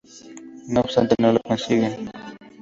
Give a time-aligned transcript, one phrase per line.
[0.67, 2.09] No obstante, no lo consiguen.